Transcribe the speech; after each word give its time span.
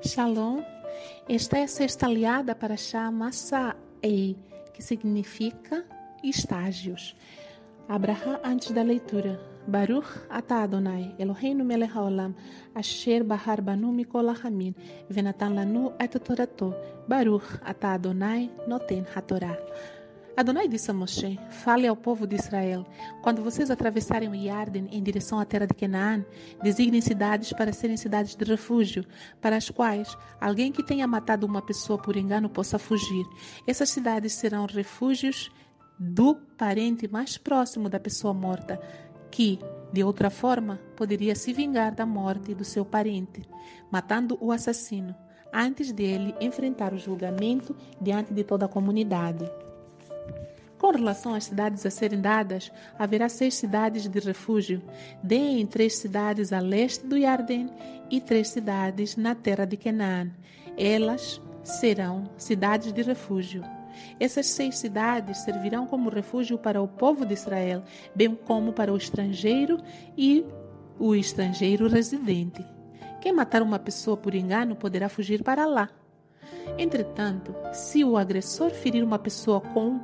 Shalom. 0.00 0.62
Esta 1.28 1.58
é 1.58 1.64
a 1.64 1.68
sexta 1.68 2.06
aliada 2.06 2.54
para 2.54 2.76
chama 2.76 3.32
Sa'ei, 3.32 4.36
que 4.72 4.80
significa 4.80 5.84
estágios. 6.22 7.16
Abraham 7.88 8.38
antes 8.44 8.70
da 8.70 8.82
leitura. 8.82 9.40
Baruch 9.66 10.06
atah 10.30 10.62
Adonai, 10.62 11.14
Eloheinu 11.18 11.64
melech 11.64 11.92
haolam, 11.94 12.32
asher 12.74 13.24
bahar 13.24 13.60
banu 13.60 13.92
mikol 13.92 14.32
hamin, 14.32 14.74
venatan 15.10 15.56
lanu 15.56 15.92
et 15.98 16.14
Baruch 17.08 17.60
atah 17.64 17.94
Adonai 17.94 18.50
noten 18.68 19.04
hatorah. 19.04 19.58
Adonai 20.38 20.68
disse 20.68 20.88
a 20.88 20.94
Moshe: 20.94 21.36
Fale 21.50 21.84
ao 21.88 21.96
povo 21.96 22.24
de 22.24 22.36
Israel: 22.36 22.86
Quando 23.22 23.42
vocês 23.42 23.72
atravessarem 23.72 24.28
o 24.28 24.34
Yarden 24.36 24.86
em 24.92 25.02
direção 25.02 25.40
à 25.40 25.44
terra 25.44 25.66
de 25.66 25.74
Canaã, 25.74 26.24
designem 26.62 27.00
cidades 27.00 27.52
para 27.52 27.72
serem 27.72 27.96
cidades 27.96 28.36
de 28.36 28.44
refúgio, 28.44 29.04
para 29.40 29.56
as 29.56 29.68
quais 29.68 30.16
alguém 30.40 30.70
que 30.70 30.84
tenha 30.84 31.08
matado 31.08 31.44
uma 31.44 31.60
pessoa 31.60 32.00
por 32.00 32.16
engano 32.16 32.48
possa 32.48 32.78
fugir. 32.78 33.26
Essas 33.66 33.88
cidades 33.88 34.32
serão 34.32 34.64
refúgios 34.66 35.50
do 35.98 36.36
parente 36.56 37.08
mais 37.08 37.36
próximo 37.36 37.88
da 37.88 37.98
pessoa 37.98 38.32
morta, 38.32 38.80
que, 39.32 39.58
de 39.92 40.04
outra 40.04 40.30
forma, 40.30 40.78
poderia 40.94 41.34
se 41.34 41.52
vingar 41.52 41.92
da 41.92 42.06
morte 42.06 42.54
do 42.54 42.64
seu 42.64 42.84
parente, 42.84 43.42
matando 43.90 44.38
o 44.40 44.52
assassino, 44.52 45.16
antes 45.52 45.90
dele 45.90 46.32
enfrentar 46.40 46.94
o 46.94 46.98
julgamento 46.98 47.74
diante 48.00 48.32
de 48.32 48.44
toda 48.44 48.66
a 48.66 48.68
comunidade. 48.68 49.44
Com 50.78 50.90
relação 50.92 51.34
às 51.34 51.44
cidades 51.44 51.84
a 51.84 51.90
serem 51.90 52.20
dadas, 52.20 52.70
haverá 52.96 53.28
seis 53.28 53.54
cidades 53.54 54.08
de 54.08 54.18
refúgio. 54.20 54.80
Deem 55.22 55.66
três 55.66 55.96
cidades 55.96 56.52
a 56.52 56.60
leste 56.60 57.04
do 57.04 57.16
Yarden 57.16 57.68
e 58.08 58.20
três 58.20 58.48
cidades 58.48 59.16
na 59.16 59.34
terra 59.34 59.64
de 59.64 59.76
Canaã. 59.76 60.30
Elas 60.76 61.40
serão 61.64 62.30
cidades 62.36 62.92
de 62.92 63.02
refúgio. 63.02 63.62
Essas 64.20 64.46
seis 64.46 64.78
cidades 64.78 65.38
servirão 65.38 65.84
como 65.84 66.08
refúgio 66.08 66.56
para 66.56 66.80
o 66.80 66.86
povo 66.86 67.26
de 67.26 67.34
Israel, 67.34 67.82
bem 68.14 68.34
como 68.34 68.72
para 68.72 68.92
o 68.92 68.96
estrangeiro 68.96 69.78
e 70.16 70.46
o 70.96 71.14
estrangeiro 71.14 71.88
residente. 71.88 72.64
Quem 73.20 73.32
matar 73.32 73.62
uma 73.62 73.80
pessoa 73.80 74.16
por 74.16 74.32
engano 74.32 74.76
poderá 74.76 75.08
fugir 75.08 75.42
para 75.42 75.66
lá. 75.66 75.90
Entretanto, 76.76 77.54
se 77.72 78.04
o 78.04 78.16
agressor 78.16 78.70
ferir 78.70 79.02
uma 79.02 79.18
pessoa 79.18 79.60
com 79.60 80.00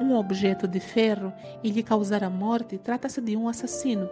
um 0.00 0.14
objeto 0.14 0.68
de 0.68 0.80
ferro 0.80 1.32
e 1.62 1.70
lhe 1.70 1.82
causar 1.82 2.22
a 2.22 2.30
morte, 2.30 2.78
trata-se 2.78 3.20
de 3.20 3.36
um 3.36 3.48
assassino. 3.48 4.08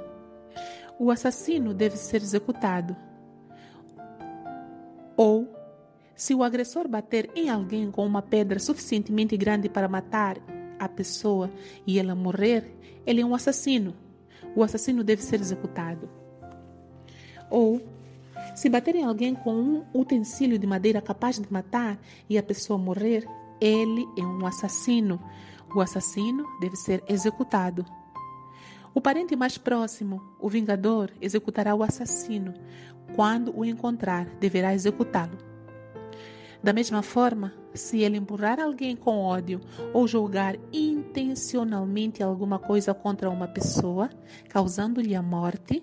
O 0.99 1.11
assassino 1.11 1.75
deve 1.75 1.97
ser 1.97 2.23
executado. 2.23 2.97
Ou, 5.17 5.49
se 6.15 6.35
o 6.35 6.43
agressor 6.43 6.89
bater 6.89 7.31
em 7.35 7.51
alguém 7.51 7.91
com 7.91 8.07
uma 8.07 8.23
pedra 8.23 8.59
suficientemente 8.59 9.37
grande 9.37 9.69
para 9.69 9.89
matar 9.89 10.39
a 10.79 10.89
pessoa 10.89 11.51
e 11.87 11.99
ela 11.99 12.15
morrer, 12.15 12.65
ele 13.07 13.21
é 13.21 13.25
um 13.25 13.35
assassino. 13.35 13.95
O 14.57 14.63
assassino 14.63 15.03
deve 15.03 15.23
ser 15.23 15.41
executado. 15.41 16.09
Ou, 17.51 17.81
se 18.55 18.69
baterem 18.69 19.05
alguém 19.05 19.35
com 19.35 19.55
um 19.55 19.85
utensílio 19.93 20.59
de 20.59 20.67
madeira 20.67 21.03
capaz 21.03 21.39
de 21.39 21.53
matar 21.53 21.99
e 22.29 22.39
a 22.39 22.43
pessoa 22.43 22.79
morrer, 22.79 23.27
ele 23.61 24.07
é 24.17 24.23
um 24.23 24.47
assassino. 24.47 25.21
O 25.75 25.81
assassino 25.81 26.47
deve 26.61 26.77
ser 26.77 27.03
executado. 27.09 27.85
O 28.95 29.01
parente 29.01 29.35
mais 29.35 29.59
próximo, 29.59 30.23
o 30.39 30.49
vingador, 30.49 31.11
executará 31.21 31.75
o 31.75 31.83
assassino. 31.83 32.55
Quando 33.17 33.57
o 33.57 33.65
encontrar, 33.65 34.27
deverá 34.39 34.73
executá-lo. 34.73 35.37
Da 36.63 36.73
mesma 36.73 37.03
forma, 37.03 37.53
se 37.75 38.03
ele 38.03 38.17
empurrar 38.17 38.61
alguém 38.61 38.95
com 38.95 39.19
ódio 39.19 39.61
ou 39.93 40.07
jogar 40.07 40.57
intencionalmente 40.73 42.23
alguma 42.23 42.59
coisa 42.59 42.95
contra 42.95 43.29
uma 43.29 43.49
pessoa, 43.49 44.09
causando-lhe 44.49 45.15
a 45.15 45.21
morte, 45.21 45.83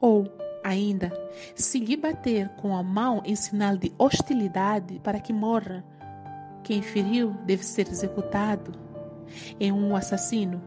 ou 0.00 0.26
ainda, 0.66 1.12
se 1.54 1.78
lhe 1.78 1.96
bater 1.96 2.48
com 2.56 2.76
a 2.76 2.82
mão 2.82 3.22
em 3.24 3.36
sinal 3.36 3.76
de 3.76 3.92
hostilidade 3.96 4.98
para 4.98 5.20
que 5.20 5.32
morra, 5.32 5.84
quem 6.64 6.82
feriu 6.82 7.30
deve 7.46 7.64
ser 7.64 7.88
executado. 7.88 8.72
É 9.60 9.72
um 9.72 9.94
assassino. 9.94 10.60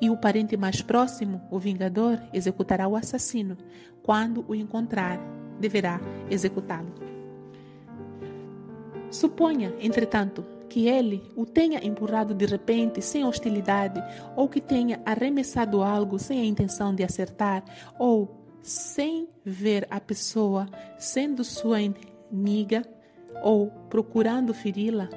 E 0.00 0.10
o 0.10 0.16
parente 0.16 0.56
mais 0.56 0.82
próximo, 0.82 1.40
o 1.48 1.60
vingador, 1.60 2.20
executará 2.32 2.88
o 2.88 2.96
assassino. 2.96 3.56
Quando 4.02 4.44
o 4.48 4.54
encontrar, 4.54 5.20
deverá 5.60 6.00
executá-lo. 6.28 6.92
Suponha, 9.10 9.72
entretanto, 9.78 10.44
que 10.68 10.88
ele 10.88 11.22
o 11.36 11.46
tenha 11.46 11.86
empurrado 11.86 12.34
de 12.34 12.46
repente, 12.46 13.00
sem 13.00 13.24
hostilidade, 13.24 14.02
ou 14.34 14.48
que 14.48 14.60
tenha 14.60 15.00
arremessado 15.04 15.82
algo 15.82 16.18
sem 16.18 16.40
a 16.40 16.44
intenção 16.44 16.92
de 16.92 17.04
acertar, 17.04 17.62
ou 17.96 18.41
sem 18.62 19.28
ver 19.44 19.86
a 19.90 20.00
pessoa 20.00 20.68
sendo 20.98 21.44
sua 21.44 21.80
inimiga 21.80 22.82
ou 23.42 23.70
procurando 23.90 24.54
feri-la, 24.54 25.08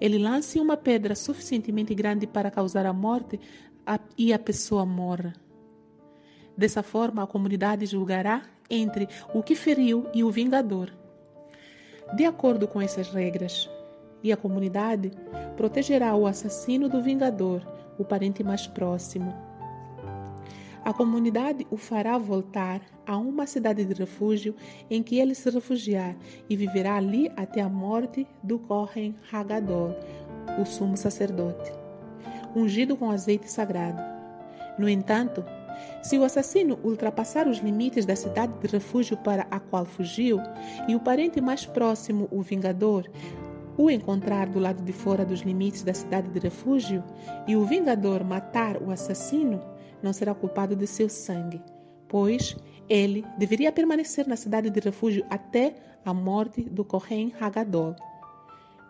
ele 0.00 0.18
lance 0.18 0.58
uma 0.58 0.76
pedra 0.76 1.14
suficientemente 1.14 1.94
grande 1.94 2.26
para 2.26 2.50
causar 2.50 2.86
a 2.86 2.92
morte 2.92 3.38
e 4.16 4.32
a 4.32 4.38
pessoa 4.38 4.84
morra. 4.84 5.34
Dessa 6.56 6.82
forma, 6.82 7.22
a 7.22 7.26
comunidade 7.26 7.86
julgará 7.86 8.42
entre 8.68 9.08
o 9.34 9.42
que 9.42 9.54
feriu 9.54 10.06
e 10.12 10.22
o 10.22 10.30
vingador. 10.30 10.92
De 12.14 12.24
acordo 12.24 12.66
com 12.66 12.80
essas 12.80 13.08
regras, 13.08 13.70
e 14.22 14.32
a 14.32 14.36
comunidade 14.36 15.12
protegerá 15.56 16.14
o 16.14 16.26
assassino 16.26 16.88
do 16.88 17.02
vingador, 17.02 17.62
o 17.98 18.04
parente 18.04 18.42
mais 18.42 18.66
próximo. 18.66 19.49
A 20.82 20.94
comunidade 20.94 21.66
o 21.70 21.76
fará 21.76 22.16
voltar 22.16 22.80
a 23.06 23.16
uma 23.18 23.46
cidade 23.46 23.84
de 23.84 23.92
refúgio 23.92 24.54
em 24.90 25.02
que 25.02 25.18
ele 25.18 25.34
se 25.34 25.50
refugiar 25.50 26.16
e 26.48 26.56
viverá 26.56 26.96
ali 26.96 27.30
até 27.36 27.60
a 27.60 27.68
morte 27.68 28.26
do 28.42 28.58
Kohen 28.58 29.14
Hagadol, 29.30 29.94
o 30.58 30.64
sumo 30.64 30.96
sacerdote, 30.96 31.70
ungido 32.56 32.96
com 32.96 33.10
azeite 33.10 33.50
sagrado. 33.50 34.02
No 34.78 34.88
entanto, 34.88 35.44
se 36.02 36.18
o 36.18 36.24
assassino 36.24 36.78
ultrapassar 36.82 37.46
os 37.46 37.58
limites 37.58 38.06
da 38.06 38.16
cidade 38.16 38.54
de 38.60 38.66
refúgio 38.68 39.18
para 39.18 39.46
a 39.50 39.60
qual 39.60 39.84
fugiu 39.84 40.38
e 40.88 40.94
o 40.94 41.00
parente 41.00 41.42
mais 41.42 41.66
próximo, 41.66 42.26
o 42.30 42.40
vingador, 42.40 43.06
o 43.76 43.90
encontrar 43.90 44.46
do 44.46 44.58
lado 44.58 44.82
de 44.82 44.92
fora 44.92 45.24
dos 45.26 45.40
limites 45.40 45.82
da 45.82 45.92
cidade 45.92 46.28
de 46.30 46.38
refúgio 46.38 47.04
e 47.46 47.54
o 47.54 47.66
vingador 47.66 48.24
matar 48.24 48.82
o 48.82 48.90
assassino, 48.90 49.60
não 50.02 50.12
será 50.12 50.34
culpado 50.34 50.74
de 50.74 50.86
seu 50.86 51.08
sangue, 51.08 51.62
pois 52.08 52.56
ele 52.88 53.24
deveria 53.38 53.70
permanecer 53.70 54.26
na 54.26 54.36
cidade 54.36 54.70
de 54.70 54.80
refúgio 54.80 55.24
até 55.30 55.74
a 56.04 56.12
morte 56.12 56.62
do 56.62 56.84
Kohen 56.84 57.32
Hagadol. 57.40 57.94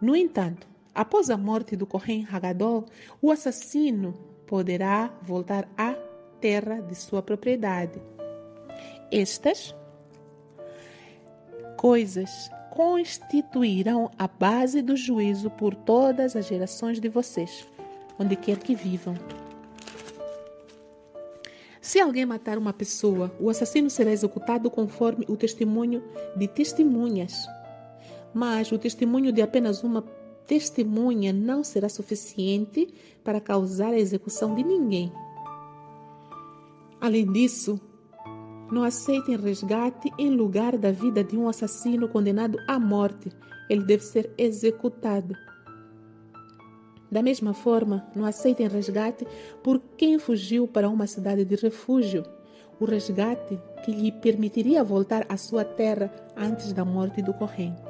No 0.01 0.17
entanto, 0.17 0.67
após 0.95 1.29
a 1.29 1.37
morte 1.37 1.77
do 1.77 1.87
Kohen 1.87 2.27
Hagadol, 2.31 2.87
o 3.21 3.31
assassino 3.31 4.15
poderá 4.47 5.13
voltar 5.23 5.69
à 5.77 5.95
terra 6.41 6.81
de 6.81 6.95
sua 6.95 7.23
propriedade. 7.23 8.01
Estas 9.13 9.75
coisas 11.77 12.51
constituirão 12.71 14.11
a 14.19 14.27
base 14.27 14.81
do 14.81 14.97
juízo 14.97 15.51
por 15.51 15.75
todas 15.75 16.37
as 16.37 16.47
gerações 16.47 17.01
de 17.01 17.09
vocês, 17.09 17.69
onde 18.19 18.37
quer 18.37 18.59
que 18.59 18.75
vivam. 18.75 19.15
Se 21.81 21.99
alguém 21.99 22.27
matar 22.27 22.59
uma 22.59 22.73
pessoa, 22.75 23.35
o 23.41 23.49
assassino 23.49 23.89
será 23.89 24.13
executado 24.13 24.71
conforme 24.71 25.25
o 25.29 25.37
testemunho 25.37 26.03
de 26.37 26.47
testemunhas. 26.47 27.33
Mas 28.35 28.71
o 28.71 28.79
testemunho 28.79 29.33
de 29.33 29.41
apenas 29.41 29.83
uma 29.83 30.03
testemunha 30.47 31.33
não 31.33 31.65
será 31.65 31.89
suficiente 31.89 32.93
para 33.25 33.41
causar 33.41 33.95
a 33.95 33.99
execução 33.99 34.55
de 34.55 34.63
ninguém. 34.63 35.11
Além 37.01 37.33
disso, 37.33 37.81
não 38.71 38.83
aceitem 38.83 39.37
resgate 39.37 40.13
em 40.19 40.31
lugar 40.31 40.77
da 40.77 40.93
vida 40.93 41.25
de 41.25 41.37
um 41.37 41.49
assassino 41.49 42.09
condenado 42.09 42.59
à 42.69 42.79
morte. 42.79 43.31
Ele 43.71 43.85
deve 43.85 44.05
ser 44.05 44.31
executado. 44.37 45.35
Da 47.11 47.23
mesma 47.23 47.53
forma, 47.53 48.07
não 48.15 48.25
aceitem 48.25 48.69
resgate 48.69 49.27
por 49.63 49.81
quem 49.97 50.19
fugiu 50.19 50.69
para 50.69 50.89
uma 50.89 51.07
cidade 51.07 51.45
de 51.45 51.57
refúgio, 51.57 52.25
o 52.79 52.85
resgate 52.85 53.59
que 53.85 53.91
lhe 53.91 54.13
permitiria 54.13 54.85
voltar 54.85 55.27
à 55.29 55.37
sua 55.37 55.65
terra 55.65 56.11
antes 56.37 56.73
da 56.73 56.85
morte 56.85 57.21
do 57.21 57.35
corrente. 57.35 57.83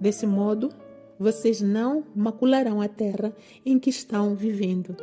Desse 0.00 0.26
modo, 0.26 0.70
vocês 1.18 1.60
não 1.60 2.04
macularão 2.14 2.80
a 2.80 2.88
terra 2.88 3.32
em 3.64 3.78
que 3.78 3.90
estão 3.90 4.34
vivendo. 4.34 4.96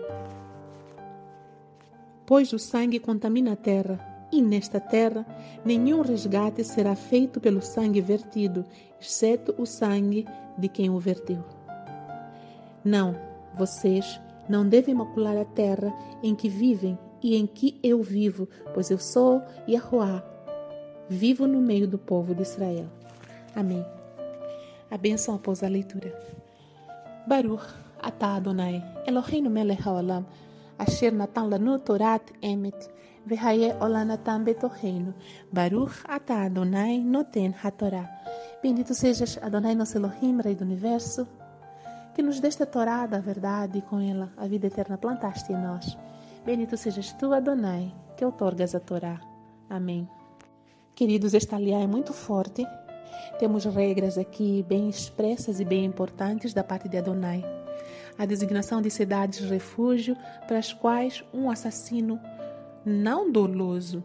Pois 2.26 2.54
o 2.54 2.60
sangue 2.60 3.00
contamina 3.00 3.54
a 3.54 3.56
terra, 3.56 4.08
E 4.34 4.42
nesta 4.42 4.80
terra, 4.80 5.26
nenhum 5.66 6.02
resgate 6.02 6.64
será 6.64 6.96
feito 6.96 7.42
pelo 7.42 7.62
sangue 7.62 8.00
vertido, 8.00 8.64
exceto 9.00 9.54
o 9.58 9.66
sangue 9.66 10.26
de 10.58 10.70
quem 10.70 10.90
o 10.90 10.98
verteu. 10.98 11.44
Não, 12.84 13.16
vocês 13.58 14.20
não 14.50 14.68
devem 14.68 14.96
macular 14.96 15.38
a 15.38 15.46
terra 15.46 15.94
em 16.24 16.34
que 16.36 16.50
vivem 16.50 16.98
e 17.22 17.36
em 17.36 17.46
que 17.46 17.80
eu 17.84 18.02
vivo, 18.02 18.48
pois 18.74 18.90
eu 18.90 18.98
sou 18.98 19.42
Yahuwah, 19.68 20.24
vivo 21.08 21.46
no 21.48 21.62
meio 21.62 21.88
do 21.88 21.98
povo 21.98 22.34
de 22.34 22.42
Israel. 22.42 22.88
Amém. 23.56 23.86
A 24.90 24.98
bênção 24.98 25.36
após 25.36 25.64
a 25.64 25.68
leitura. 25.68 26.12
Baruch 27.28 27.64
atah 28.02 28.36
Adonai, 28.36 28.84
Eloheinu 29.06 29.50
melech 29.50 29.82
haolam, 29.88 30.26
asher 30.80 31.12
natan 31.12 31.50
lanu 31.50 31.78
Torat 31.80 32.24
emet, 32.42 32.90
vehaye 33.26 33.76
olanatam 33.80 34.44
betoheinu, 34.44 35.14
Baruch 35.52 36.02
atah 36.06 36.46
Adonai 36.46 37.00
noten 37.00 37.54
hatorá. 37.64 38.10
Bendito 38.64 38.94
sejas 38.94 39.38
Adonai 39.42 39.76
nosso 39.76 39.98
Elohim, 39.98 40.42
Rei 40.42 40.56
do 40.56 40.64
Universo, 40.64 41.28
que 42.22 42.28
nos 42.28 42.40
desta 42.40 42.68
Torá 42.68 43.08
da 43.08 43.18
verdade 43.18 43.80
e 43.80 43.82
com 43.82 44.00
ela 44.00 44.32
a 44.38 44.46
vida 44.46 44.68
eterna 44.68 44.96
plantaste 44.96 45.52
em 45.52 45.58
nós. 45.58 45.98
Bendito 46.46 46.78
sejas 46.78 47.12
tu, 47.14 47.34
Adonai, 47.34 47.92
que 48.16 48.24
outorgas 48.24 48.76
a 48.76 48.80
Torá. 48.80 49.20
Amém. 49.68 50.08
Queridos, 50.94 51.34
esta 51.34 51.56
aliá 51.56 51.80
é 51.80 51.88
muito 51.88 52.14
forte. 52.14 52.64
Temos 53.40 53.66
regras 53.66 54.20
aqui 54.20 54.64
bem 54.70 54.88
expressas 54.88 55.60
e 55.60 55.66
bem 55.66 55.84
importantes 55.84 56.54
da 56.54 56.64
parte 56.64 56.88
de 56.88 57.00
Adonai. 57.00 57.44
A 58.20 58.28
designação 58.28 58.84
de 58.84 58.92
cidades 58.92 59.50
refúgio 59.50 60.16
para 60.48 60.60
as 60.60 60.72
quais 60.72 61.24
um 61.34 61.50
assassino 61.50 62.20
não 62.86 63.32
doloso 63.32 64.04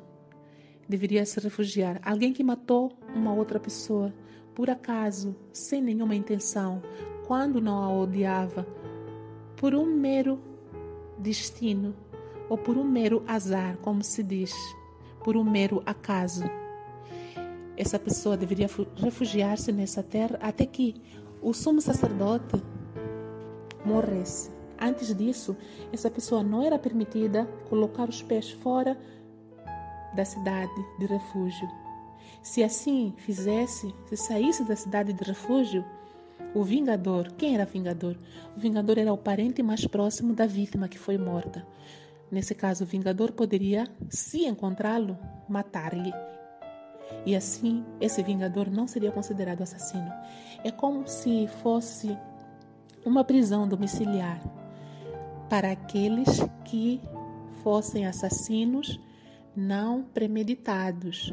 deveria 0.89 1.27
se 1.27 1.39
refugiar. 1.39 2.01
Alguém 2.03 2.33
que 2.33 2.43
matou 2.43 2.95
uma 3.15 3.35
outra 3.35 3.61
pessoa 3.61 4.11
por 4.55 4.71
acaso, 4.71 5.37
sem 5.53 5.83
nenhuma 5.83 6.15
intenção, 6.15 6.81
quando 7.27 7.61
não 7.61 7.83
a 7.83 7.93
odiava, 7.93 8.67
por 9.57 9.75
um 9.75 9.87
mero 9.87 10.39
destino 11.19 11.95
ou 12.49 12.57
por 12.57 12.77
um 12.77 12.85
mero 12.85 13.23
azar, 13.27 13.77
como 13.79 14.03
se 14.03 14.23
diz, 14.23 14.55
por 15.25 15.37
um 15.37 15.43
mero 15.43 15.83
acaso. 15.85 16.45
Essa 17.77 17.99
pessoa 17.99 18.37
deveria 18.37 18.69
refugiar-se 18.97 19.73
nessa 19.73 20.03
terra 20.03 20.39
até 20.41 20.65
que 20.65 20.95
o 21.43 21.53
sumo 21.53 21.81
sacerdote 21.81 22.63
morresse. 23.85 24.51
Antes 24.81 25.15
disso, 25.15 25.57
essa 25.93 26.11
pessoa 26.11 26.43
não 26.43 26.63
era 26.63 26.79
permitida 26.79 27.47
colocar 27.69 28.09
os 28.09 28.23
pés 28.23 28.51
fora 28.51 28.97
da 30.15 30.25
cidade 30.25 30.73
de 30.99 31.07
refúgio. 31.07 31.69
Se 32.43 32.63
assim 32.63 33.15
fizesse, 33.17 33.93
se 34.07 34.17
saísse 34.17 34.65
da 34.65 34.77
cidade 34.77 35.13
de 35.13 35.25
refúgio, 35.25 35.85
o 36.55 36.63
vingador, 36.63 37.33
quem 37.33 37.55
era 37.55 37.65
vingador? 37.65 38.17
O 38.57 38.61
vingador 38.61 38.99
era 38.99 39.13
o 39.13 39.19
parente 39.19 39.63
mais 39.63 39.87
próximo 39.87 40.35
da 40.35 40.47
vítima 40.47 40.89
que 40.89 40.99
foi 40.99 41.19
morta. 41.19 41.67
Nesse 42.31 42.55
caso, 42.55 42.85
o 42.85 42.87
vingador 42.87 43.33
poderia, 43.33 43.87
se 44.09 44.47
encontrá-lo, 44.47 45.17
matar-lhe. 45.49 46.13
E 47.25 47.37
assim, 47.37 47.85
esse 48.01 48.23
vingador 48.23 48.71
não 48.71 48.87
seria 48.87 49.13
considerado 49.13 49.63
assassino. 49.63 50.11
É 50.65 50.71
como 50.71 51.07
se 51.07 51.47
fosse 51.63 52.17
uma 53.05 53.23
prisão 53.23 53.69
domiciliar 53.69 54.41
para 55.49 55.71
aqueles 55.71 56.41
que 56.65 57.01
fossem 57.63 58.07
assassinos 58.07 59.01
não 59.55 60.03
premeditados, 60.03 61.33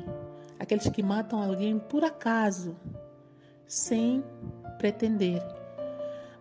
aqueles 0.59 0.87
que 0.89 1.03
matam 1.03 1.41
alguém 1.41 1.77
por 1.77 2.03
acaso, 2.03 2.75
sem 3.67 4.23
pretender. 4.83 5.41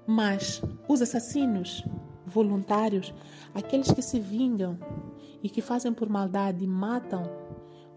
Mas 0.05 0.61
os 0.89 1.01
assassinos 1.01 1.85
voluntários, 2.27 3.15
aqueles 3.55 3.93
que 3.93 4.03
se 4.03 4.19
vingam 4.19 4.77
e 5.41 5.49
que 5.49 5.63
fazem 5.63 5.95
por 5.95 6.09
maldade 6.09 6.65
e 6.65 6.67
matam 6.67 7.23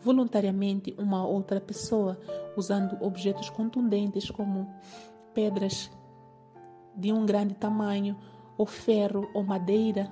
voluntariamente 0.01 0.93
uma 0.99 1.25
outra 1.25 1.59
pessoa 1.59 2.19
usando 2.55 2.95
objetos 3.03 3.49
contundentes 3.49 4.29
como 4.29 4.71
pedras 5.33 5.89
de 6.95 7.11
um 7.11 7.25
grande 7.25 7.55
tamanho, 7.55 8.15
ou 8.55 8.67
ferro 8.67 9.27
ou 9.33 9.43
madeira, 9.43 10.09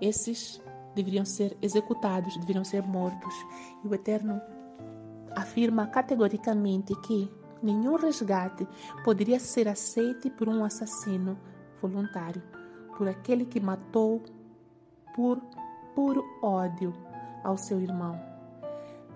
esses 0.00 0.60
deveriam 0.94 1.24
ser 1.24 1.56
executados, 1.60 2.34
deveriam 2.38 2.64
ser 2.64 2.82
mortos. 2.82 3.34
E 3.84 3.88
o 3.88 3.94
Eterno 3.94 4.40
afirma 5.36 5.86
categoricamente 5.86 6.98
que 7.02 7.30
nenhum 7.62 7.96
resgate 7.96 8.66
poderia 9.04 9.38
ser 9.38 9.68
aceito 9.68 10.30
por 10.30 10.48
um 10.48 10.64
assassino 10.64 11.38
voluntário, 11.80 12.42
por 12.96 13.08
aquele 13.08 13.44
que 13.44 13.60
matou 13.60 14.22
por 15.14 15.40
puro 15.94 16.24
ódio 16.42 16.92
ao 17.42 17.56
seu 17.56 17.80
irmão. 17.80 18.20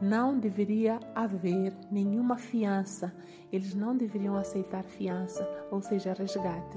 Não 0.00 0.36
deveria 0.36 0.98
haver 1.14 1.72
nenhuma 1.90 2.36
fiança, 2.36 3.14
eles 3.52 3.74
não 3.74 3.96
deveriam 3.96 4.36
aceitar 4.36 4.82
fiança, 4.82 5.48
ou 5.70 5.80
seja, 5.80 6.12
resgate, 6.12 6.76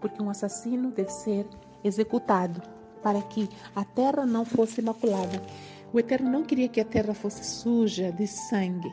porque 0.00 0.22
um 0.22 0.30
assassino 0.30 0.92
deve 0.92 1.10
ser 1.10 1.46
executado 1.82 2.62
para 3.02 3.20
que 3.22 3.48
a 3.74 3.84
terra 3.84 4.24
não 4.24 4.44
fosse 4.44 4.80
maculada. 4.80 5.42
O 5.92 5.98
Eterno 5.98 6.30
não 6.30 6.44
queria 6.44 6.68
que 6.68 6.80
a 6.80 6.84
terra 6.84 7.12
fosse 7.12 7.44
suja 7.44 8.12
de 8.12 8.26
sangue, 8.26 8.90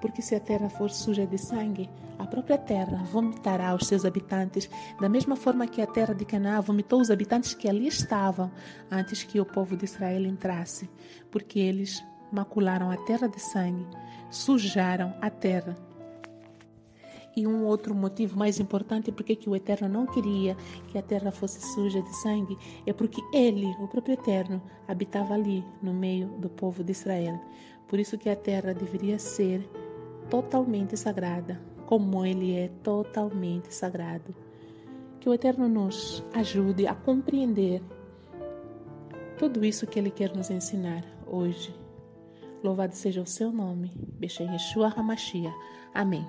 porque 0.00 0.22
se 0.22 0.34
a 0.34 0.40
terra 0.40 0.68
for 0.68 0.90
suja 0.90 1.26
de 1.26 1.38
sangue, 1.38 1.88
a 2.18 2.26
própria 2.26 2.58
terra 2.58 3.02
vomitará 3.04 3.74
os 3.74 3.86
seus 3.86 4.04
habitantes, 4.04 4.68
da 5.00 5.08
mesma 5.08 5.36
forma 5.36 5.66
que 5.66 5.80
a 5.80 5.86
terra 5.86 6.14
de 6.14 6.24
Canaã 6.24 6.60
vomitou 6.60 7.00
os 7.00 7.10
habitantes 7.10 7.54
que 7.54 7.68
ali 7.68 7.86
estavam 7.86 8.50
antes 8.90 9.22
que 9.22 9.40
o 9.40 9.46
povo 9.46 9.76
de 9.76 9.84
Israel 9.84 10.24
entrasse, 10.26 10.88
porque 11.30 11.58
eles 11.58 12.02
macularam 12.32 12.90
a 12.90 12.96
terra 12.96 13.28
de 13.28 13.40
sangue, 13.40 13.86
sujaram 14.30 15.14
a 15.20 15.30
terra. 15.30 15.76
E 17.36 17.46
um 17.46 17.64
outro 17.64 17.94
motivo 17.94 18.38
mais 18.38 18.58
importante 18.58 19.12
porque 19.12 19.36
que 19.36 19.50
o 19.50 19.54
Eterno 19.54 19.88
não 19.88 20.06
queria 20.06 20.56
que 20.88 20.96
a 20.96 21.02
terra 21.02 21.30
fosse 21.30 21.60
suja 21.74 22.00
de 22.00 22.16
sangue 22.22 22.56
é 22.86 22.94
porque 22.94 23.20
ele, 23.30 23.66
o 23.78 23.86
próprio 23.86 24.14
Eterno, 24.14 24.62
habitava 24.88 25.34
ali 25.34 25.62
no 25.82 25.92
meio 25.92 26.28
do 26.38 26.48
povo 26.48 26.82
de 26.82 26.92
Israel. 26.92 27.38
Por 27.86 27.98
isso 27.98 28.16
que 28.16 28.30
a 28.30 28.36
terra 28.36 28.72
deveria 28.72 29.18
ser 29.18 29.68
totalmente 30.30 30.96
sagrada, 30.96 31.60
como 31.86 32.24
Ele 32.24 32.54
é 32.56 32.68
totalmente 32.82 33.74
sagrado. 33.74 34.34
Que 35.20 35.28
o 35.28 35.34
Eterno 35.34 35.68
nos 35.68 36.24
ajude 36.34 36.86
a 36.86 36.94
compreender 36.94 37.82
tudo 39.38 39.64
isso 39.64 39.86
que 39.86 39.98
Ele 39.98 40.10
quer 40.10 40.34
nos 40.34 40.50
ensinar 40.50 41.04
hoje. 41.26 41.74
Louvado 42.62 42.94
seja 42.94 43.20
o 43.20 43.26
seu 43.26 43.52
nome. 43.52 43.92
Beshem 44.18 44.50
Yeshua 44.52 44.92
HaMashiach. 44.96 45.54
Amém. 45.94 46.26